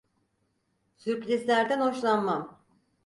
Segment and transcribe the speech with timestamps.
[0.95, 2.59] Sürprizlerden hoşlanmam.